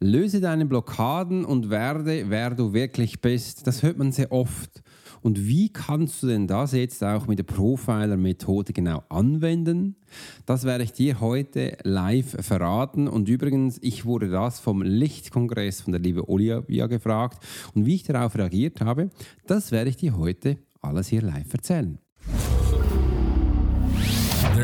[0.00, 3.66] Löse deine Blockaden und werde, wer du wirklich bist.
[3.66, 4.82] Das hört man sehr oft.
[5.22, 9.96] Und wie kannst du denn das jetzt auch mit der Profiler-Methode genau anwenden?
[10.46, 13.08] Das werde ich dir heute live verraten.
[13.08, 17.44] Und übrigens, ich wurde das vom Lichtkongress von der liebe Olivia gefragt.
[17.74, 19.10] Und wie ich darauf reagiert habe,
[19.46, 21.98] das werde ich dir heute alles hier live erzählen.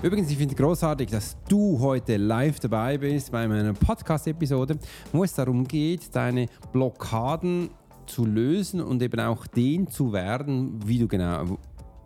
[0.00, 4.78] Übrigens, ich finde es großartig, dass du heute live dabei bist bei meiner Podcast-Episode,
[5.12, 7.70] wo es darum geht, deine Blockaden
[8.06, 11.58] zu lösen und eben auch den zu werden, wie du genau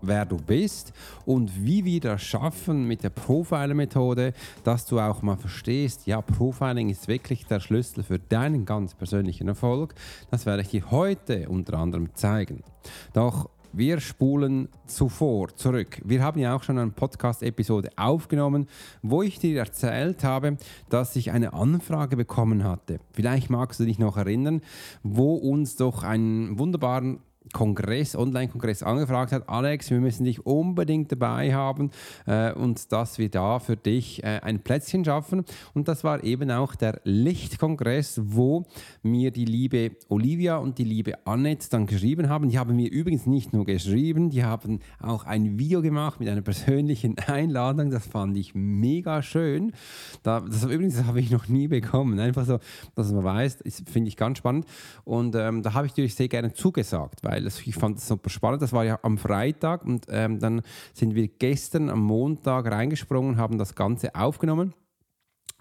[0.03, 0.93] wer du bist
[1.25, 4.33] und wie wir das schaffen mit der Profiler-Methode,
[4.65, 9.49] dass du auch mal verstehst, ja, Profiling ist wirklich der Schlüssel für deinen ganz persönlichen
[9.49, 9.95] Erfolg.
[10.31, 12.63] Das werde ich dir heute unter anderem zeigen.
[13.13, 16.01] Doch wir spulen zuvor zurück.
[16.05, 18.69] Wir haben ja auch schon eine Podcast-Episode aufgenommen,
[19.03, 23.01] wo ich dir erzählt habe, dass ich eine Anfrage bekommen hatte.
[23.13, 24.61] Vielleicht magst du dich noch erinnern,
[25.03, 27.21] wo uns doch einen wunderbaren
[27.53, 31.91] Kongress, Online-Kongress angefragt hat, Alex, wir müssen dich unbedingt dabei haben
[32.27, 35.45] äh, und dass wir da für dich äh, ein Plätzchen schaffen.
[35.75, 38.65] Und das war eben auch der Lichtkongress, wo
[39.03, 42.49] mir die liebe Olivia und die liebe Annette dann geschrieben haben.
[42.49, 46.43] Die haben mir übrigens nicht nur geschrieben, die haben auch ein Video gemacht mit einer
[46.43, 47.91] persönlichen Einladung.
[47.91, 49.73] Das fand ich mega schön.
[50.23, 52.19] Da, das übrigens habe ich noch nie bekommen.
[52.19, 52.59] Einfach so,
[52.95, 53.59] dass man weiß,
[53.91, 54.67] finde ich ganz spannend.
[55.05, 58.29] Und ähm, da habe ich natürlich sehr gerne zugesagt, weil weil ich fand es super
[58.29, 58.63] spannend.
[58.63, 60.63] Das war ja am Freitag und ähm, dann
[60.93, 64.75] sind wir gestern am Montag reingesprungen, haben das Ganze aufgenommen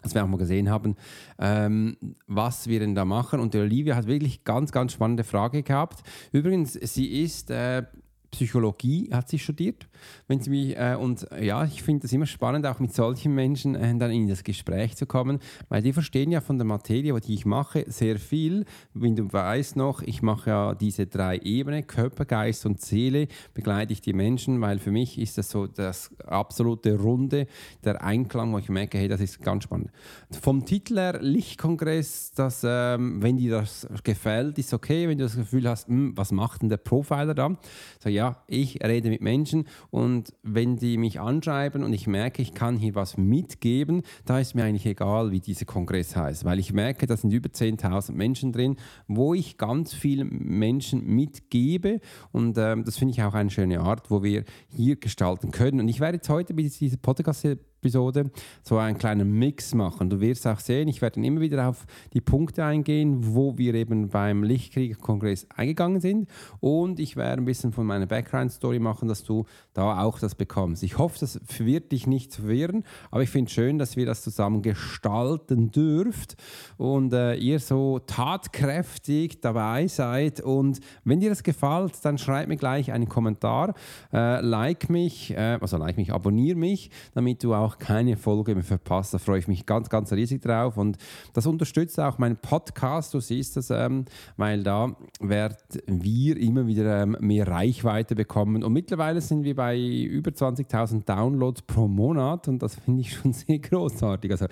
[0.04, 0.96] dass wir auch mal gesehen haben,
[1.38, 1.96] ähm,
[2.26, 3.40] was wir denn da machen.
[3.40, 6.02] Und die Olivia hat wirklich ganz, ganz spannende Frage gehabt.
[6.32, 7.84] Übrigens, sie ist äh,
[8.32, 9.88] Psychologie hat sie studiert.
[10.28, 13.76] Wenn sie mich, äh, und ja, ich finde es immer spannend, auch mit solchen Menschen
[13.76, 17.34] äh, dann in das Gespräch zu kommen, weil die verstehen ja von der Materie, die
[17.34, 18.66] ich mache, sehr viel.
[18.94, 23.92] Wenn du weißt noch, ich mache ja diese drei Ebenen, Körper, Geist und Seele, begleite
[23.92, 27.48] ich die Menschen, weil für mich ist das so das absolute Runde,
[27.84, 29.92] der Einklang, wo ich merke, hey, das ist ganz spannend.
[30.32, 35.36] Vom Titel her, Lichtkongress, dass, ähm, wenn dir das gefällt, ist okay, wenn du das
[35.36, 37.58] Gefühl hast, hm, was macht denn der Profiler da?
[38.00, 42.44] So, ja, ja, ich rede mit Menschen und wenn die mich anschreiben und ich merke,
[42.44, 46.60] ich kann hier was mitgeben, da ist mir eigentlich egal, wie dieser Kongress heißt, weil
[46.60, 48.76] ich merke, da sind über 10.000 Menschen drin,
[49.08, 52.00] wo ich ganz viele Menschen mitgebe
[52.32, 55.80] und ähm, das finde ich auch eine schöne Art, wo wir hier gestalten können.
[55.80, 57.44] Und ich werde jetzt heute bei dieser Podcast
[57.82, 58.30] Episode
[58.62, 60.10] so einen kleinen Mix machen.
[60.10, 63.74] Du wirst auch sehen, ich werde dann immer wieder auf die Punkte eingehen, wo wir
[63.74, 69.24] eben beim Lichtkrieger-Kongress eingegangen sind und ich werde ein bisschen von meiner Background-Story machen, dass
[69.24, 70.84] du da auch das bekommst.
[70.84, 74.22] Ich hoffe, das wird dich nicht verwirren, aber ich finde es schön, dass wir das
[74.22, 76.36] zusammen gestalten dürft
[76.78, 82.58] und äh, ihr so tatkräftig dabei seid und wenn dir das gefällt, dann schreib mir
[82.58, 83.74] gleich einen Kommentar,
[84.14, 88.54] äh, like mich, äh, also like mich, abonniere mich, damit du auch auch keine Folge
[88.56, 89.14] mehr verpasst.
[89.14, 90.78] Da freue ich mich ganz, ganz riesig drauf.
[90.78, 90.98] Und
[91.34, 93.14] das unterstützt auch meinen Podcast.
[93.14, 94.06] Du siehst das, ähm,
[94.38, 98.64] weil da werden wir immer wieder ähm, mehr Reichweite bekommen.
[98.64, 102.48] Und mittlerweile sind wir bei über 20.000 Downloads pro Monat.
[102.48, 104.32] Und das finde ich schon sehr großartig.
[104.32, 104.48] Also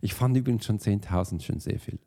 [0.00, 1.98] ich fand übrigens schon 10.000 schon sehr viel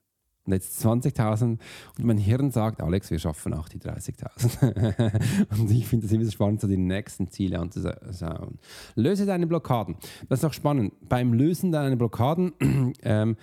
[0.47, 1.59] und jetzt 20.000 und
[1.99, 5.59] mein Hirn sagt, Alex, wir schaffen auch die 30.000.
[5.59, 8.57] und ich finde es immer so spannend, so die nächsten Ziele anzuschauen.
[8.95, 9.97] Löse deine Blockaden.
[10.29, 10.93] Das ist auch spannend.
[11.09, 12.53] Beim Lösen deiner Blockaden
[13.03, 13.35] ähm,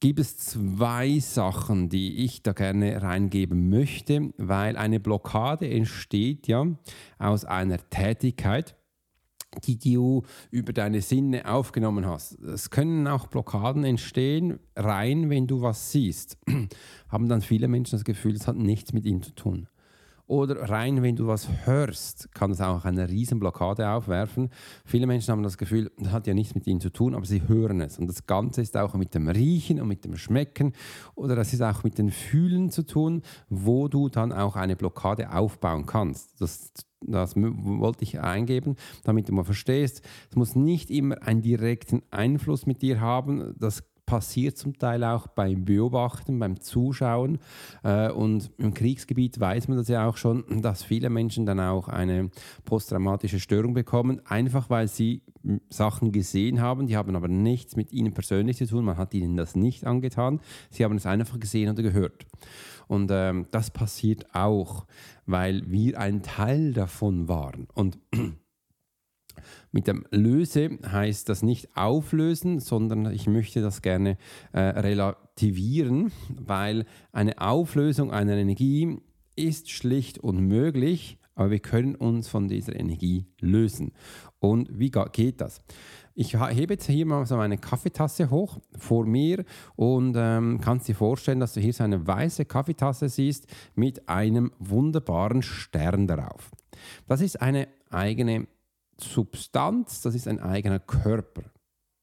[0.00, 6.66] gibt es zwei Sachen, die ich da gerne reingeben möchte, weil eine Blockade entsteht ja
[7.18, 8.76] aus einer Tätigkeit,
[9.64, 12.38] die du über deine Sinne aufgenommen hast.
[12.40, 16.38] Es können auch Blockaden entstehen, rein wenn du was siehst.
[17.08, 19.68] Haben dann viele Menschen das Gefühl, es hat nichts mit ihm zu tun.
[20.28, 24.50] Oder rein, wenn du was hörst, kann es auch eine Riesenblockade aufwerfen.
[24.84, 27.46] Viele Menschen haben das Gefühl, das hat ja nichts mit ihnen zu tun, aber sie
[27.46, 27.98] hören es.
[27.98, 30.72] Und das Ganze ist auch mit dem Riechen und mit dem Schmecken
[31.14, 35.32] oder das ist auch mit den Fühlen zu tun, wo du dann auch eine Blockade
[35.32, 36.40] aufbauen kannst.
[36.40, 40.02] Das das wollte ich eingeben, damit du mal verstehst.
[40.30, 43.54] Es muss nicht immer einen direkten Einfluss mit dir haben.
[43.58, 47.38] Das passiert zum Teil auch beim Beobachten, beim Zuschauen.
[47.82, 51.88] Äh, und im Kriegsgebiet weiß man das ja auch schon, dass viele Menschen dann auch
[51.88, 52.30] eine
[52.64, 55.22] posttraumatische Störung bekommen, einfach weil sie
[55.68, 59.36] Sachen gesehen haben, die haben aber nichts mit ihnen persönlich zu tun, man hat ihnen
[59.36, 62.26] das nicht angetan, sie haben es einfach gesehen oder gehört.
[62.88, 64.86] Und ähm, das passiert auch,
[65.26, 67.66] weil wir ein Teil davon waren.
[67.74, 67.98] Und
[69.76, 74.16] mit dem Löse heißt das nicht auflösen, sondern ich möchte das gerne
[74.52, 78.96] äh, relativieren, weil eine Auflösung einer Energie
[79.36, 83.92] ist schlicht unmöglich, aber wir können uns von dieser Energie lösen.
[84.38, 85.60] Und wie geht das?
[86.14, 89.44] Ich hebe jetzt hier mal so eine Kaffeetasse hoch vor mir
[89.74, 94.52] und ähm, kannst dir vorstellen, dass du hier so eine weiße Kaffeetasse siehst mit einem
[94.58, 96.50] wunderbaren Stern darauf.
[97.06, 98.46] Das ist eine eigene
[99.00, 101.42] Substanz, das ist ein eigener Körper.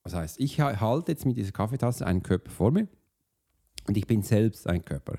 [0.03, 2.87] Das heißt, ich halte jetzt mit dieser Kaffeetasse einen Körper vor mir
[3.87, 5.17] und ich bin selbst ein Körper.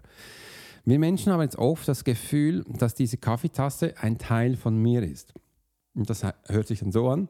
[0.84, 5.32] Wir Menschen haben jetzt oft das Gefühl, dass diese Kaffeetasse ein Teil von mir ist.
[5.94, 7.28] Und das hört sich dann so an,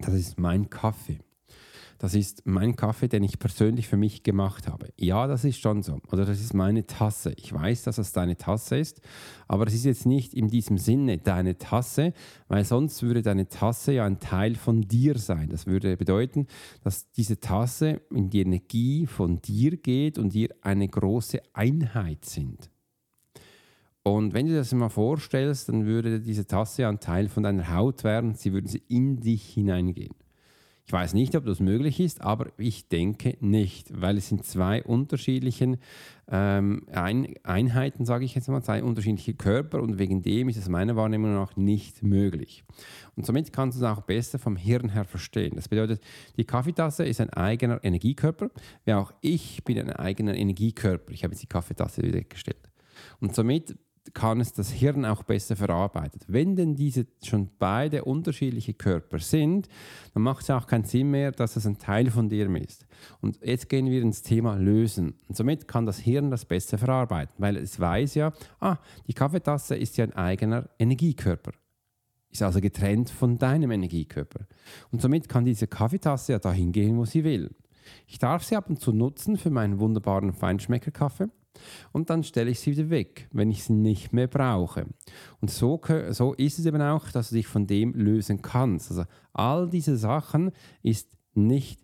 [0.00, 1.20] das ist mein Kaffee.
[1.98, 4.88] Das ist mein Kaffee, den ich persönlich für mich gemacht habe.
[4.96, 5.98] Ja, das ist schon so.
[6.12, 7.32] Oder das ist meine Tasse.
[7.36, 9.00] Ich weiß, dass es deine Tasse ist,
[9.48, 12.12] aber es ist jetzt nicht in diesem Sinne deine Tasse,
[12.46, 15.48] weil sonst würde deine Tasse ja ein Teil von dir sein.
[15.48, 16.46] Das würde bedeuten,
[16.84, 22.70] dass diese Tasse in die Energie von dir geht und ihr eine große Einheit sind.
[24.04, 27.74] Und wenn du dir das mal vorstellst, dann würde diese Tasse ein Teil von deiner
[27.74, 30.14] Haut werden, sie würde in dich hineingehen.
[30.88, 34.82] Ich weiß nicht, ob das möglich ist, aber ich denke nicht, weil es sind zwei
[34.82, 35.78] unterschiedliche
[36.30, 40.66] ähm, Ein Einheiten, sage ich jetzt mal, zwei unterschiedliche Körper und wegen dem ist es
[40.70, 42.64] meiner Wahrnehmung nach nicht möglich.
[43.16, 45.56] Und somit kannst du es auch besser vom Hirn her verstehen.
[45.56, 46.02] Das bedeutet,
[46.38, 48.48] die Kaffeetasse ist ein eigener Energiekörper,
[48.86, 51.12] wie auch ich bin ein eigener Energiekörper.
[51.12, 52.66] Ich habe jetzt die Kaffeetasse wieder weggestellt.
[53.20, 53.76] Und somit
[54.14, 56.24] kann es das Hirn auch besser verarbeitet.
[56.28, 59.68] Wenn denn diese schon beide unterschiedliche Körper sind,
[60.14, 62.86] dann macht es auch keinen Sinn mehr, dass es ein Teil von dir ist.
[63.20, 65.14] Und jetzt gehen wir ins Thema Lösen.
[65.28, 68.76] Und somit kann das Hirn das besser verarbeiten, weil es weiß ja, ah,
[69.06, 71.52] die Kaffeetasse ist ja ein eigener Energiekörper.
[72.30, 74.46] Ist also getrennt von deinem Energiekörper.
[74.90, 77.50] Und somit kann diese Kaffeetasse ja dahin gehen, wo sie will.
[78.06, 81.28] Ich darf sie ab und zu nutzen für meinen wunderbaren Feinschmeckerkaffee
[81.92, 84.86] und dann stelle ich sie wieder weg, wenn ich sie nicht mehr brauche.
[85.40, 88.90] Und so, so ist es eben auch, dass du dich von dem lösen kannst.
[88.90, 90.52] Also all diese Sachen
[90.82, 91.80] ist nicht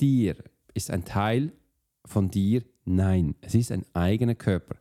[0.00, 0.36] dir,
[0.74, 1.52] ist ein Teil
[2.04, 2.62] von dir.
[2.84, 4.74] Nein, es ist ein eigener Körper.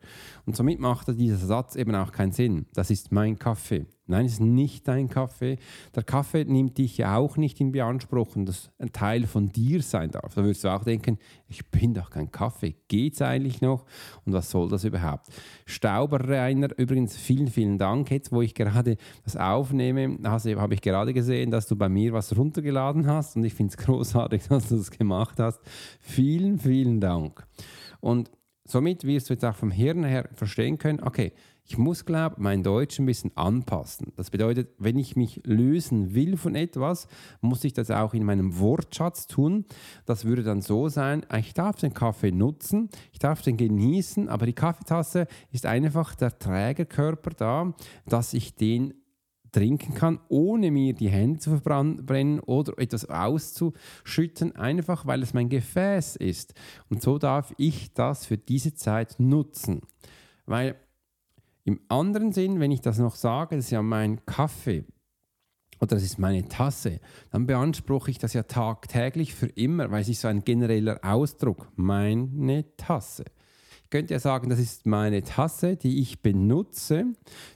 [0.46, 2.66] Und somit macht dieser Satz eben auch keinen Sinn.
[2.74, 3.86] Das ist mein Kaffee.
[4.08, 5.58] Nein, es ist nicht dein Kaffee.
[5.96, 9.82] Der Kaffee nimmt dich ja auch nicht in Beanspruch und das ein Teil von dir
[9.82, 10.34] sein darf.
[10.34, 11.18] Da würdest du auch denken,
[11.48, 12.76] ich bin doch kein Kaffee.
[12.88, 13.86] Geht es eigentlich noch?
[14.26, 15.28] Und was soll das überhaupt?
[15.66, 18.12] Stauberreiner, übrigens vielen, vielen Dank.
[18.12, 22.36] Jetzt, wo ich gerade das aufnehme, habe ich gerade gesehen, dass du bei mir was
[22.36, 25.62] runtergeladen hast und ich finde es großartig, dass du das gemacht hast.
[26.00, 27.46] Vielen, vielen Dank.
[28.00, 28.32] Und
[28.66, 31.34] somit wirst du jetzt auch vom Hirn her verstehen können, okay,
[31.72, 34.12] ich muss, glaube ich, mein Deutsch ein bisschen anpassen.
[34.18, 37.08] Das bedeutet, wenn ich mich lösen will von etwas,
[37.40, 39.64] muss ich das auch in meinem Wortschatz tun.
[40.06, 44.46] Das würde dann so sein, ich darf den Kaffee nutzen, ich darf den genießen, aber
[44.46, 47.74] die Kaffeetasse ist einfach der Trägerkörper da,
[48.06, 48.94] dass ich den
[49.54, 55.48] trinken kann, ohne mir die Hände zu verbrennen oder etwas auszuschütten, einfach weil es mein
[55.48, 56.54] Gefäß ist.
[56.90, 59.82] Und so darf ich das für diese Zeit nutzen.
[60.46, 60.76] Weil
[61.64, 64.86] im anderen Sinn, wenn ich das noch sage, das ist ja mein Kaffee
[65.80, 67.00] oder das ist meine Tasse,
[67.32, 71.72] dann beanspruche ich das ja tagtäglich für immer, weil es ist so ein genereller Ausdruck,
[71.76, 73.26] meine Tasse.
[73.84, 77.06] Ich könnte ja sagen, das ist meine Tasse, die ich benutze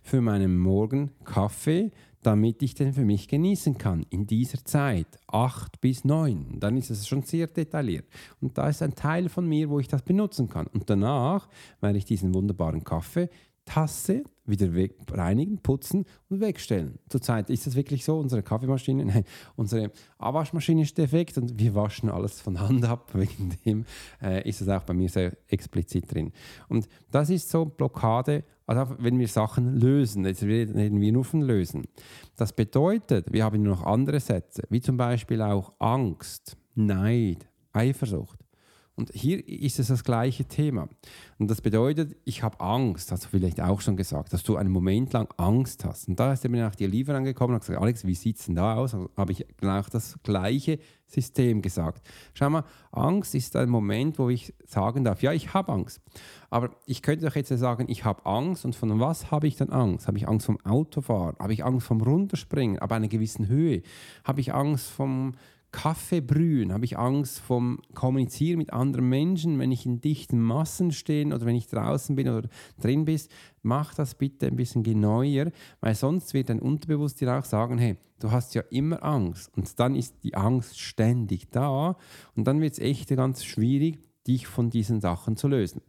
[0.04, 1.92] für meinen Morgenkaffee,
[2.24, 6.60] damit ich den für mich genießen kann in dieser Zeit, acht bis neun.
[6.60, 8.06] Dann ist es schon sehr detailliert.
[8.42, 10.66] Und da ist ein Teil von mir, wo ich das benutzen kann.
[10.68, 11.48] Und danach
[11.80, 13.30] werde ich diesen wunderbaren Kaffee
[13.66, 17.00] Tasse wieder weg, reinigen, putzen und wegstellen.
[17.10, 18.20] Zurzeit ist das wirklich so.
[18.20, 19.24] Unsere Kaffeemaschine, nein,
[19.56, 23.10] unsere Abwaschmaschine ist defekt und wir waschen alles von Hand ab.
[23.14, 23.86] Wegen dem
[24.22, 26.32] äh, ist es auch bei mir sehr explizit drin.
[26.70, 30.26] Und das ist so Blockade, also wenn wir Sachen lösen.
[30.26, 31.84] Jetzt reden wir nur von lösen.
[32.36, 38.45] Das bedeutet, wir haben noch andere Sätze, wie zum Beispiel auch Angst, Neid, Eifersucht.
[38.98, 40.88] Und hier ist es das gleiche Thema.
[41.38, 44.72] Und das bedeutet, ich habe Angst, hast du vielleicht auch schon gesagt, dass du einen
[44.72, 46.08] Moment lang Angst hast.
[46.08, 48.56] Und da ist mir nach dir Liefer angekommen und gesagt, Alex, wie sieht es denn
[48.56, 48.94] da aus?
[48.94, 52.08] Also habe ich genau das gleiche System gesagt.
[52.34, 56.00] Schau mal, Angst ist ein Moment, wo ich sagen darf, ja, ich habe Angst.
[56.50, 59.72] Aber ich könnte doch jetzt sagen, ich habe Angst und von was habe ich dann
[59.72, 60.08] Angst?
[60.08, 61.36] Habe ich Angst vom Autofahren?
[61.38, 63.82] Habe ich Angst vom Runterspringen ab einer gewissen Höhe?
[64.24, 65.34] Habe ich Angst vom
[65.76, 70.94] Kaffee brühen, habe ich Angst vom Kommunizieren mit anderen Menschen, wenn ich in dichten Massen
[70.94, 72.48] stehe oder wenn ich draußen bin oder
[72.80, 73.30] drin bist,
[73.62, 75.52] mach das bitte ein bisschen genauer,
[75.82, 79.78] weil sonst wird dein Unterbewusst dir auch sagen, hey, du hast ja immer Angst und
[79.78, 81.98] dann ist die Angst ständig da
[82.36, 85.82] und dann wird es echt ganz schwierig, dich von diesen Sachen zu lösen.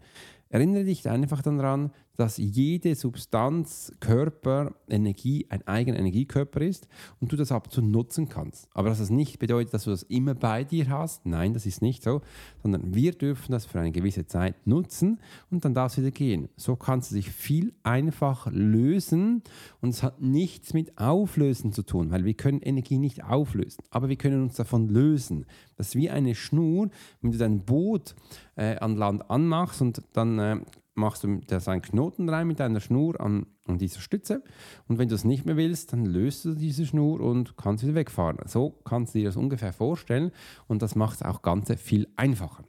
[0.49, 6.88] Erinnere dich einfach daran, dass jede Substanz, Körper, Energie ein eigener Energiekörper ist
[7.20, 8.68] und du das ab und zu nutzen kannst.
[8.73, 11.26] Aber dass das nicht bedeutet, dass du das immer bei dir hast.
[11.26, 12.23] Nein, das ist nicht so,
[12.62, 15.20] sondern wir dürfen das für eine gewisse Zeit nutzen
[15.50, 16.49] und dann darf es wieder gehen.
[16.56, 19.42] So kannst du dich viel einfacher lösen
[19.80, 24.08] und es hat nichts mit Auflösen zu tun, weil wir können Energie nicht auflösen, aber
[24.08, 25.46] wir können uns davon lösen.
[25.76, 28.14] Das ist wie eine Schnur, wenn du dein Boot
[28.56, 30.61] äh, an Land anmachst und dann äh,
[30.97, 34.43] machst du da einen Knoten rein mit einer Schnur an, an dieser Stütze
[34.88, 37.95] und wenn du es nicht mehr willst, dann löst du diese Schnur und kannst wieder
[37.95, 38.38] wegfahren.
[38.47, 40.33] So kannst du dir das ungefähr vorstellen
[40.67, 42.65] und das macht es auch ganz viel einfacher.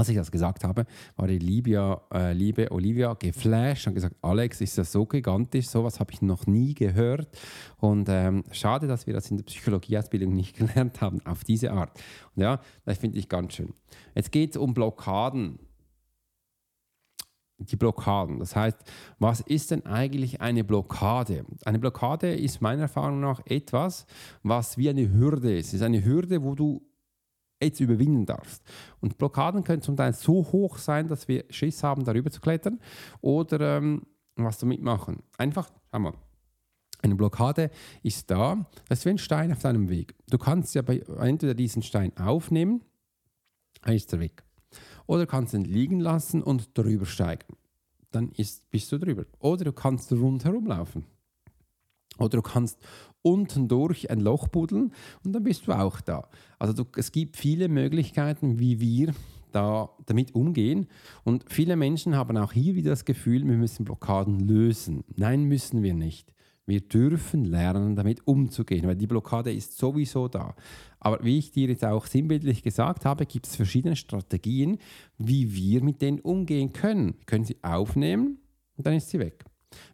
[0.00, 4.62] Als ich das gesagt habe, war die Libia, äh, liebe Olivia geflasht und gesagt, Alex,
[4.62, 7.28] ist das so gigantisch, sowas habe ich noch nie gehört.
[7.76, 11.90] Und ähm, schade, dass wir das in der Psychologieausbildung nicht gelernt haben, auf diese Art.
[12.34, 13.74] Und ja, das finde ich ganz schön.
[14.14, 15.58] Jetzt geht es um Blockaden
[17.60, 18.38] die Blockaden.
[18.38, 18.78] Das heißt,
[19.18, 21.44] was ist denn eigentlich eine Blockade?
[21.64, 24.06] Eine Blockade ist meiner Erfahrung nach etwas,
[24.42, 25.68] was wie eine Hürde ist.
[25.68, 26.82] Es ist eine Hürde, wo du
[27.62, 28.62] jetzt überwinden darfst.
[29.00, 32.80] Und Blockaden können zum Teil so hoch sein, dass wir Schiss haben, darüber zu klettern
[33.20, 35.22] oder ähm, was damit machen.
[35.36, 36.14] Einfach, schau mal.
[37.02, 37.70] Eine Blockade
[38.02, 40.14] ist da, das ist wie ein Stein auf deinem Weg.
[40.28, 42.82] Du kannst ja bei, entweder diesen Stein aufnehmen,
[43.82, 44.44] dann ist er weg.
[45.10, 47.56] Oder kannst ihn liegen lassen und drüber steigen.
[48.12, 49.24] Dann ist, bist du drüber.
[49.40, 51.04] Oder du kannst rundherum laufen.
[52.20, 52.78] Oder du kannst
[53.20, 54.92] unten durch ein Loch buddeln
[55.24, 56.28] und dann bist du auch da.
[56.60, 59.12] Also du, es gibt viele Möglichkeiten, wie wir
[59.50, 60.86] da damit umgehen.
[61.24, 65.02] Und viele Menschen haben auch hier wieder das Gefühl, wir müssen Blockaden lösen.
[65.16, 66.32] Nein, müssen wir nicht.
[66.66, 70.54] Wir dürfen lernen, damit umzugehen, weil die Blockade ist sowieso da.
[71.00, 74.78] Aber wie ich dir jetzt auch sinnbildlich gesagt habe, gibt es verschiedene Strategien,
[75.18, 77.14] wie wir mit denen umgehen können.
[77.18, 78.38] Wir können sie aufnehmen
[78.76, 79.44] und dann ist sie weg.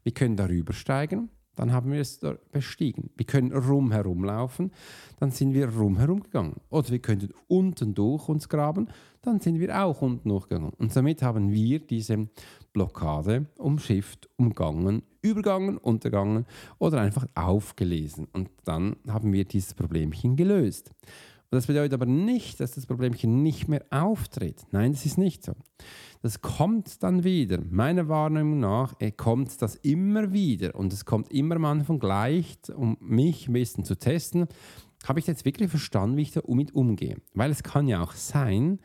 [0.03, 2.21] Wir können darüber steigen, dann haben wir es
[2.53, 3.11] bestiegen.
[3.17, 4.71] Wir können rumherum laufen,
[5.19, 6.61] dann sind wir rumherum gegangen.
[6.69, 8.89] Oder wir könnten unten durch uns graben,
[9.23, 10.71] dann sind wir auch unten durchgegangen.
[10.71, 12.29] Und somit haben wir diese
[12.77, 16.45] Blockade umschifft, umgangen, übergangen, untergangen
[16.79, 18.29] oder einfach aufgelesen.
[18.35, 20.91] Und dann haben wir dieses Problemchen gelöst.
[21.51, 24.67] Und das bedeutet aber nicht, dass das Problemchen nicht mehr auftritt.
[24.73, 25.55] Nein, das ist nicht so.
[26.21, 27.63] Das kommt dann wieder.
[27.71, 32.59] Meiner Wahrnehmung nach äh, kommt das immer wieder und es kommt immer am Anfang gleich,
[32.77, 34.49] um mich ein bisschen zu testen.
[35.09, 37.17] Habe ich jetzt wirklich verstanden, wie ich damit umgehe?
[37.33, 38.81] Weil es kann ja auch sein,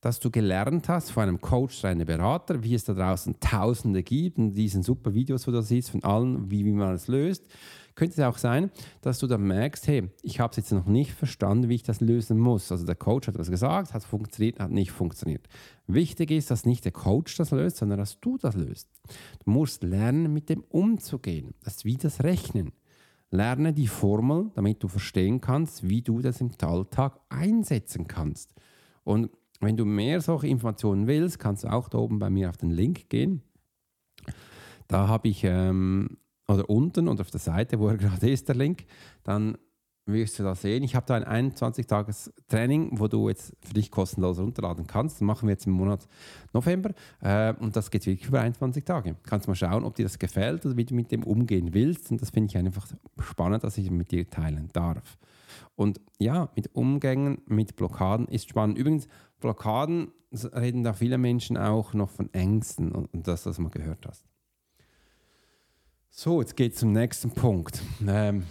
[0.00, 4.38] dass du gelernt hast von einem Coach einem Berater, wie es da draußen Tausende gibt
[4.38, 7.44] und diesen super Videos, wo du siehst, von allen, wie, wie man es löst,
[7.98, 8.70] könnte es auch sein,
[9.02, 12.00] dass du dann merkst, hey, ich habe es jetzt noch nicht verstanden, wie ich das
[12.00, 12.70] lösen muss.
[12.70, 15.48] Also der Coach hat was gesagt, hat funktioniert, hat nicht funktioniert.
[15.88, 18.88] Wichtig ist, dass nicht der Coach das löst, sondern dass du das löst.
[19.44, 21.54] Du musst lernen, mit dem umzugehen.
[21.64, 22.72] Das ist wie das Rechnen.
[23.30, 28.54] Lerne die Formel, damit du verstehen kannst, wie du das im Alltag einsetzen kannst.
[29.02, 32.56] Und wenn du mehr solche Informationen willst, kannst du auch da oben bei mir auf
[32.56, 33.42] den Link gehen.
[34.86, 38.56] Da habe ich, ähm, oder unten oder auf der Seite, wo er gerade ist, der
[38.56, 38.86] Link,
[39.24, 39.58] dann
[40.08, 40.82] wirst du da sehen.
[40.82, 45.16] Ich habe da ein 21-Tages-Training, wo du jetzt für dich kostenlos runterladen kannst.
[45.16, 46.08] Das machen wir jetzt im Monat
[46.52, 49.16] November äh, und das geht wirklich über 21 Tage.
[49.24, 52.10] Kannst mal schauen, ob dir das gefällt oder wie du mit dem umgehen willst.
[52.10, 52.86] Und das finde ich einfach
[53.20, 55.18] spannend, dass ich mit dir teilen darf.
[55.78, 58.78] Und ja, mit Umgängen, mit Blockaden ist spannend.
[58.78, 59.06] Übrigens,
[59.38, 64.24] Blockaden reden da viele Menschen auch noch von Ängsten und, das, was man gehört hast.
[66.10, 67.80] So, jetzt geht es zum nächsten Punkt.
[68.04, 68.42] Ähm,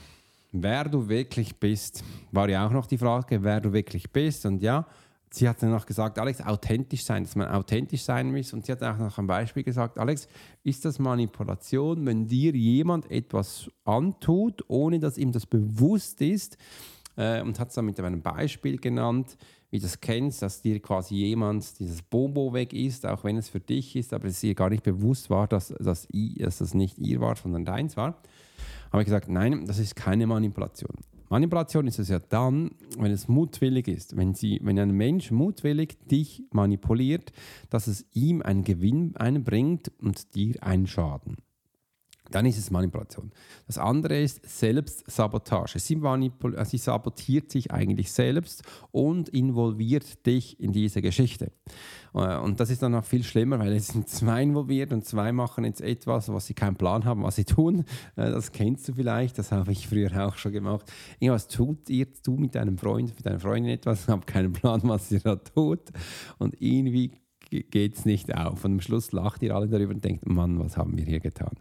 [0.54, 4.46] wer du wirklich bist, war ja auch noch die Frage, wer du wirklich bist.
[4.46, 4.88] Und ja,
[5.30, 8.54] sie hat dann noch gesagt, Alex, authentisch sein, dass man authentisch sein muss.
[8.54, 10.30] Und sie hat auch noch ein Beispiel gesagt, Alex,
[10.64, 16.58] ist das Manipulation, wenn dir jemand etwas antut, ohne dass ihm das bewusst ist?
[17.18, 19.38] Äh, und hat es dann mit einem Beispiel genannt,
[19.70, 23.50] wie du das kennst, dass dir quasi jemand dieses Bobo weg ist, auch wenn es
[23.50, 26.08] für dich ist, aber es ihr gar nicht bewusst war, dass, dass,
[26.38, 28.22] dass das nicht ihr war, sondern deins war.
[28.92, 30.96] Habe ich gesagt, nein, das ist keine Manipulation.
[31.30, 34.16] Manipulation ist es ja dann, wenn es mutwillig ist.
[34.16, 37.34] Wenn, sie, wenn ein Mensch mutwillig dich manipuliert,
[37.70, 41.36] dass es ihm einen Gewinn einbringt und dir einen Schaden
[42.32, 43.32] dann ist es Manipulation.
[43.68, 45.80] Das andere ist Selbstsabotage.
[45.80, 51.52] Sie, äh, sie, sabotiert sich eigentlich selbst und involviert dich in diese Geschichte.
[52.14, 55.32] Äh, und das ist dann noch viel schlimmer, weil es sind zwei involviert und zwei
[55.32, 57.86] machen jetzt etwas, was sie keinen Plan haben, was sie tun.
[58.16, 60.92] Äh, das kennst du vielleicht, das habe ich früher auch schon gemacht.
[61.20, 65.12] Irgendwas tut ihr, du mit deinem Freund, mit deiner Freundin etwas, habe keinen Plan, was
[65.12, 65.92] ihr da tut.
[66.40, 67.12] Und irgendwie
[67.50, 68.66] geht es nicht auf.
[68.66, 71.56] Und am Schluss lacht ihr alle darüber und denkt, Mann, was haben wir hier getan?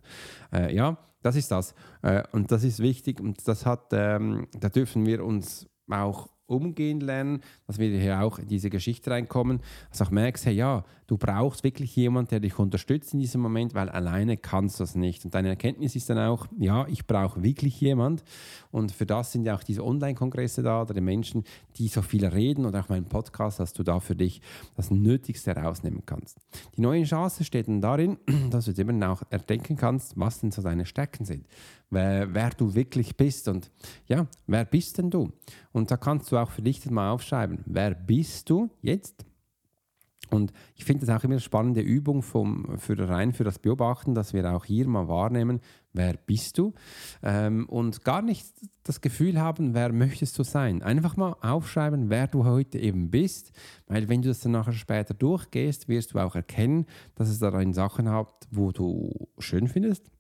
[0.52, 1.75] Äh, ja, das ist das.
[2.02, 7.00] Äh, und das ist wichtig und das hat, ähm, da dürfen wir uns auch umgehen
[7.00, 9.61] lernen, dass wir hier auch in diese Geschichte reinkommen,
[9.91, 13.75] dass auch merkst, hey, ja, du brauchst wirklich jemanden, der dich unterstützt in diesem Moment,
[13.75, 15.25] weil alleine kannst du das nicht.
[15.25, 18.25] Und deine Erkenntnis ist dann auch, ja, ich brauche wirklich jemand.
[18.71, 21.45] Und für das sind ja auch diese Online-Kongresse da, oder die Menschen,
[21.76, 24.41] die so viel reden und auch mein Podcast, dass du da für dich
[24.75, 26.38] das Nötigste herausnehmen kannst.
[26.76, 28.19] Die neue Chance steht dann darin,
[28.50, 31.47] dass du eben auch erdenken kannst, was denn so deine Stärken sind,
[31.90, 33.71] wer, wer du wirklich bist und
[34.07, 35.33] ja, wer bist denn du?
[35.73, 39.25] Und da kannst du auch für dich mal aufschreiben, wer bist du jetzt?
[40.31, 44.14] Und ich finde das auch immer eine spannende Übung vom, für rein für das Beobachten,
[44.14, 45.61] dass wir auch hier mal wahrnehmen,
[45.93, 46.75] wer bist du
[47.23, 48.47] ähm, und gar nicht
[48.83, 50.83] das Gefühl haben, wer möchtest du sein.
[50.83, 53.52] Einfach mal aufschreiben, wer du heute eben bist,
[53.87, 57.73] weil wenn du das dann nachher später durchgehst, wirst du auch erkennen, dass es darin
[57.73, 60.11] Sachen hat, wo du schön findest,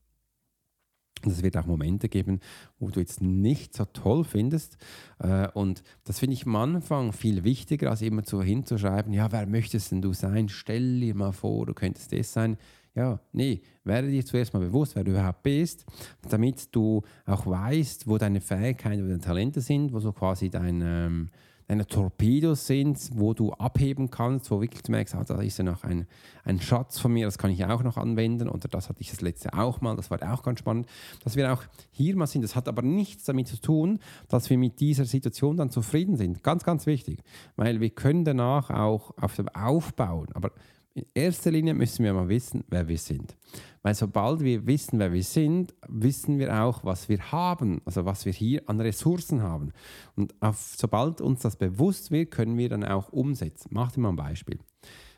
[1.24, 2.40] es wird auch Momente geben,
[2.78, 4.76] wo du jetzt nicht so toll findest.
[5.18, 9.46] Äh, und das finde ich am Anfang viel wichtiger, als immer so hinzuschreiben, ja, wer
[9.46, 10.48] möchtest denn du sein?
[10.48, 12.56] Stell dir mal vor, du könntest das sein.
[12.94, 15.84] Ja, nee, werde dir zuerst mal bewusst, wer du überhaupt bist,
[16.28, 20.82] damit du auch weißt, wo deine Fähigkeiten, wo deine Talente sind, wo so quasi dein...
[20.82, 21.30] Ähm,
[21.68, 25.64] deine Torpedos sind, wo du abheben kannst, wo wirklich du merkst, ah, da ist ja
[25.64, 26.06] noch ein,
[26.44, 29.20] ein Schatz von mir, das kann ich auch noch anwenden oder das hatte ich das
[29.20, 30.86] letzte auch mal, das war auch ganz spannend,
[31.24, 32.42] dass wir auch hier mal sind.
[32.42, 33.98] Das hat aber nichts damit zu tun,
[34.28, 36.42] dass wir mit dieser Situation dann zufrieden sind.
[36.44, 37.22] Ganz, ganz wichtig,
[37.56, 40.52] weil wir können danach auch auf dem aufbauen, aber
[40.96, 43.36] in erster Linie müssen wir mal wissen, wer wir sind.
[43.82, 48.24] Weil sobald wir wissen, wer wir sind, wissen wir auch, was wir haben, also was
[48.24, 49.72] wir hier an Ressourcen haben.
[50.16, 53.68] Und auf, sobald uns das bewusst wird, können wir dann auch umsetzen.
[53.72, 54.58] Mach dir mal ein Beispiel.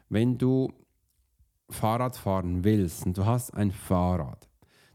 [0.08, 0.72] Wenn du
[1.70, 4.48] Fahrrad fahren willst und du hast ein Fahrrad,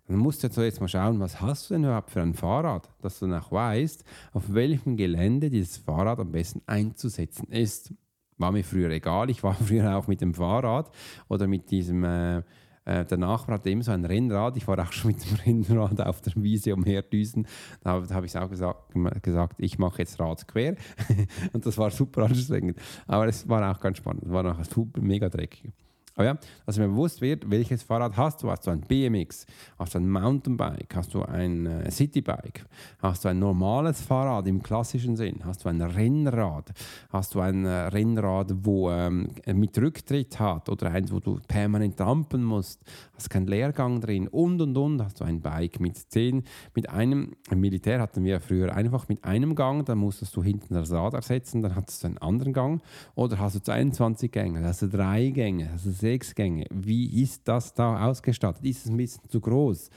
[0.08, 3.19] dann musst du zuerst mal schauen, was hast du denn überhaupt für ein Fahrrad, dass
[3.19, 7.93] du nach weißt, auf welchem Gelände dieses Fahrrad am besten einzusetzen ist
[8.38, 9.30] war mir früher egal.
[9.30, 10.91] Ich war früher auch mit dem Fahrrad
[11.28, 12.38] oder mit diesem, äh,
[12.86, 14.58] äh, der Nachbar hatte immer so ein Rennrad.
[14.58, 17.48] Ich war auch schon mit dem Rennrad auf der Wiese umherdüsen.
[17.82, 20.76] Da, da habe ich auch gesagt, gesagt ich mache jetzt Rad quer.
[21.54, 22.80] Und das war super anstrengend.
[23.08, 24.24] Aber es war auch ganz spannend.
[24.24, 25.74] Es war auch super mega dreckig.
[26.15, 28.52] Aber ja, dass mir bewusst wird, welches Fahrrad hast du.
[28.52, 29.47] Hast du ein BMX,
[29.80, 32.65] hast du ein Mountainbike, hast du ein äh, Citybike,
[33.02, 36.71] hast du ein normales Fahrrad im klassischen Sinn, hast du ein Rennrad,
[37.10, 41.99] hast du ein äh, Rennrad, wo ähm, mit Rücktritt hat oder eins, wo du permanent
[41.99, 42.82] rampen musst,
[43.15, 44.28] hast keinen Leergang drin?
[44.28, 46.43] Und und und, hast du ein Bike mit 10,
[46.76, 50.76] mit einem, im Militär hatten wir früher einfach mit einem Gang, dann musstest du hinten
[50.76, 52.84] das Rad ersetzen, dann hattest du einen anderen Gang.
[53.15, 56.65] Oder hast du 22 Gänge, hast du drei Gänge, hast du sechs Gänge.
[56.69, 58.65] Wie ist das da ausgestattet?
[58.65, 59.89] Ist es ein bisschen zu groß?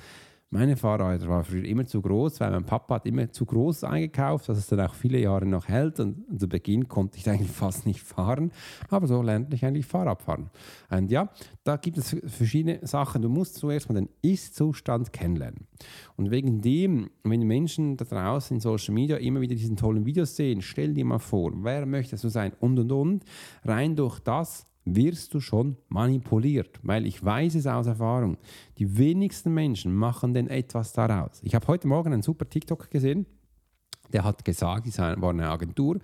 [0.50, 4.48] Meine Fahrräder waren früher immer zu groß, weil mein Papa hat immer zu groß eingekauft,
[4.48, 5.98] dass es dann auch viele Jahre noch hält.
[5.98, 8.52] Und zu Beginn konnte ich eigentlich fast nicht fahren,
[8.88, 10.50] aber so lernte ich eigentlich Fahrrad fahren.
[10.88, 11.28] Und ja,
[11.64, 13.22] da gibt es verschiedene Sachen.
[13.22, 15.66] Du musst zuerst mal den Ist-Zustand kennenlernen.
[16.14, 20.36] Und wegen dem, wenn Menschen da draußen in Social Media immer wieder diesen tollen Videos
[20.36, 23.24] sehen, stell dir mal vor, wer möchtest du sein und und und,
[23.64, 28.38] rein durch das wirst du schon manipuliert, weil ich weiß es aus Erfahrung.
[28.78, 31.40] Die wenigsten Menschen machen denn etwas daraus.
[31.42, 33.26] Ich habe heute Morgen einen super TikTok gesehen,
[34.12, 35.98] der hat gesagt, es war eine Agentur,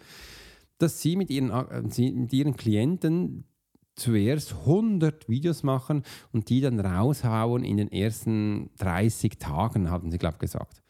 [0.79, 3.45] dass sie mit ihren, sie mit ihren Klienten
[3.95, 10.18] zuerst 100 Videos machen und die dann raushauen in den ersten 30 Tagen, haben sie,
[10.18, 10.83] glaube ich, gesagt.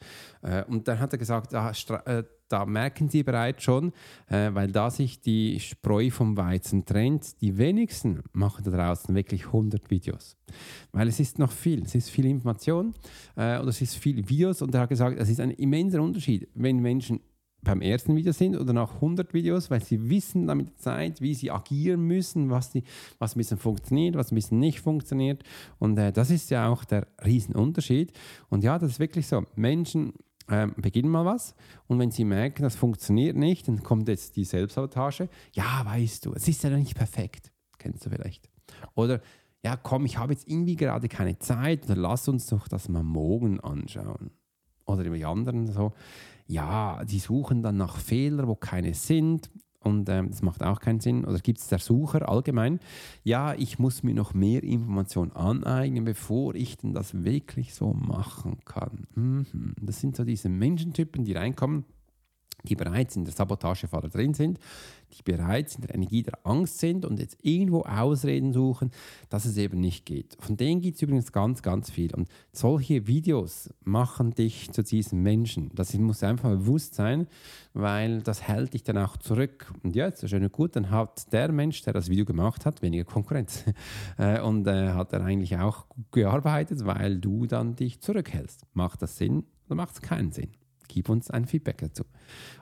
[0.42, 1.72] Äh, und dann hat er gesagt, da,
[2.06, 3.92] äh, da merken sie bereits schon,
[4.28, 9.46] äh, weil da sich die Spreu vom Weizen trennt, die wenigsten machen da draußen wirklich
[9.46, 10.36] 100 Videos.
[10.92, 12.92] Weil es ist noch viel, es ist viel Information
[13.34, 16.78] oder es ist viel Videos und er hat gesagt, es ist ein immenser Unterschied, wenn
[16.78, 17.20] Menschen
[17.62, 21.50] beim ersten Video sind oder nach 100 Videos, weil sie wissen damit Zeit, wie sie
[21.50, 22.82] agieren müssen, was, die,
[23.18, 25.44] was ein bisschen funktioniert, was ein bisschen nicht funktioniert.
[25.78, 28.12] Und äh, das ist ja auch der Riesenunterschied.
[28.48, 29.44] Und ja, das ist wirklich so.
[29.54, 30.12] Menschen
[30.48, 31.54] äh, beginnen mal was
[31.86, 35.28] und wenn sie merken, das funktioniert nicht, dann kommt jetzt die Selbstsabotage.
[35.52, 37.52] Ja, weißt du, es ist ja noch nicht perfekt.
[37.78, 38.48] Kennst du vielleicht.
[38.94, 39.20] Oder
[39.64, 43.02] ja, komm, ich habe jetzt irgendwie gerade keine Zeit, dann lass uns doch das mal
[43.02, 44.30] morgen anschauen.
[44.84, 45.92] Oder die anderen so
[46.46, 49.50] ja, die suchen dann nach Fehlern, wo keine sind.
[49.82, 51.24] Und ähm, das macht auch keinen Sinn.
[51.24, 52.80] Oder gibt es der Sucher allgemein?
[53.24, 58.58] Ja, ich muss mir noch mehr Informationen aneignen, bevor ich denn das wirklich so machen
[58.64, 59.06] kann.
[59.14, 59.74] Mhm.
[59.80, 61.84] Das sind so diese Menschentypen, die reinkommen
[62.64, 64.58] die bereits in der Sabotagefalle drin sind,
[65.12, 68.90] die bereits in der Energie der Angst sind und jetzt irgendwo Ausreden suchen,
[69.28, 70.36] dass es eben nicht geht.
[70.40, 72.14] Von denen gibt es übrigens ganz, ganz viel.
[72.14, 75.70] Und solche Videos machen dich zu diesem Menschen.
[75.74, 77.26] Das muss einfach bewusst sein,
[77.74, 79.72] weil das hält dich dann auch zurück.
[79.82, 82.82] Und ja, ist schön und gut, dann hat der Mensch, der das Video gemacht hat,
[82.82, 83.64] weniger Konkurrenz.
[84.18, 88.66] Äh, und äh, hat er eigentlich auch gut gearbeitet, weil du dann dich zurückhältst.
[88.74, 90.50] Macht das Sinn oder macht es keinen Sinn?
[90.92, 92.04] Gib uns ein Feedback dazu.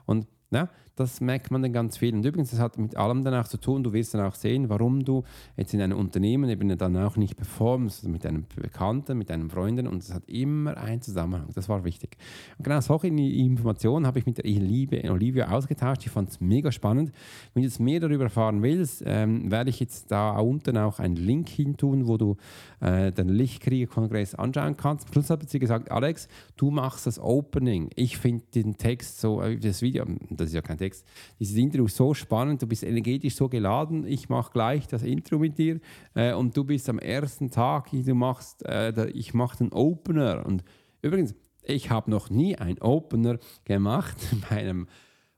[0.07, 0.69] Und ja,
[1.01, 2.15] das merkt man dann ganz viel.
[2.15, 3.83] Und übrigens, das hat mit allem danach zu tun.
[3.83, 5.25] Du wirst dann auch sehen, warum du
[5.57, 9.87] jetzt in einem Unternehmen eben dann auch nicht performst, mit einem Bekannten, mit einem Freundin.
[9.87, 11.49] Und es hat immer einen Zusammenhang.
[11.55, 12.19] Das war wichtig.
[12.59, 16.05] Und genau solche Informationen habe ich mit der liebe Olivia ausgetauscht.
[16.05, 17.13] Ich fand es mega spannend.
[17.55, 21.17] Wenn du jetzt mehr darüber erfahren willst, ähm, werde ich jetzt da unten auch einen
[21.17, 22.37] Link hin tun, wo du
[22.81, 25.11] äh, den Lichtkrieger-Kongress anschauen kannst.
[25.11, 27.89] Schluss hat sie gesagt, Alex, du machst das Opening.
[27.97, 30.05] Ich finde den Text so, äh, das Video,
[30.41, 31.07] das ist ja kein Text,
[31.39, 35.39] dieses Intro ist so spannend, du bist energetisch so geladen, ich mache gleich das Intro
[35.39, 35.81] mit dir
[36.15, 40.45] äh, und du bist am ersten Tag, du machst, äh, ich mache den Opener.
[40.47, 40.65] Und
[41.03, 44.17] übrigens, ich habe noch nie einen Opener gemacht
[44.51, 44.87] bei einem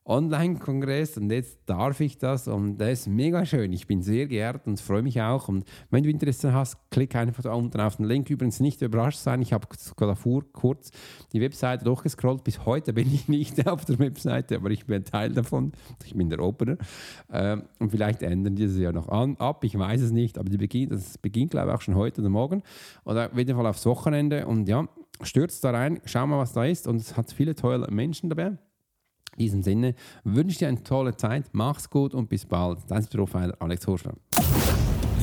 [0.05, 3.73] Online-Kongress und jetzt darf ich das und das ist mega schön.
[3.73, 5.49] Ich bin sehr geehrt und freue mich auch.
[5.49, 8.29] Und wenn du Interesse hast, klick einfach da unten auf den Link.
[8.29, 10.91] Übrigens nicht überrascht sein, ich habe davor kurz
[11.33, 12.43] die Webseite durchgescrollt.
[12.43, 15.73] Bis heute bin ich nicht auf der Webseite, aber ich bin Teil davon.
[16.05, 16.79] Ich bin der Opener.
[17.33, 20.51] Ähm, und vielleicht ändern die das ja noch an, ab, ich weiß es nicht, aber
[20.51, 22.62] die beginnt, das beginnt glaube ich auch schon heute oder morgen.
[23.05, 24.47] Oder auf jeden Fall aufs Wochenende.
[24.47, 24.88] Und ja,
[25.23, 26.88] stürzt da rein, schau mal, was da ist.
[26.88, 28.59] Und es hat viele tolle Menschen dabei.
[29.37, 32.79] In diesem Sinne wünsche ich dir eine tolle Zeit, mach's gut und bis bald.
[32.88, 34.14] Dein Profiler Alex Horschler.